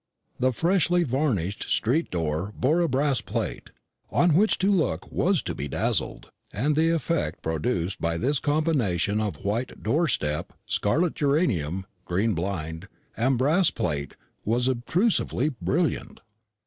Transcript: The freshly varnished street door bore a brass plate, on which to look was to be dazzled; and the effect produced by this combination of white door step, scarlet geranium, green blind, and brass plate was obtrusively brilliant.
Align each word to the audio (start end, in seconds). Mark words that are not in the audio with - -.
The 0.39 0.51
freshly 0.51 1.03
varnished 1.03 1.69
street 1.69 2.09
door 2.09 2.55
bore 2.57 2.79
a 2.81 2.87
brass 2.89 3.21
plate, 3.21 3.69
on 4.09 4.33
which 4.33 4.57
to 4.57 4.71
look 4.71 5.11
was 5.11 5.43
to 5.43 5.53
be 5.53 5.67
dazzled; 5.67 6.31
and 6.51 6.75
the 6.75 6.89
effect 6.89 7.43
produced 7.43 8.01
by 8.01 8.17
this 8.17 8.39
combination 8.39 9.21
of 9.21 9.45
white 9.45 9.83
door 9.83 10.07
step, 10.07 10.53
scarlet 10.65 11.13
geranium, 11.13 11.85
green 12.05 12.33
blind, 12.33 12.87
and 13.15 13.37
brass 13.37 13.69
plate 13.69 14.15
was 14.43 14.67
obtrusively 14.67 15.49
brilliant. 15.61 16.21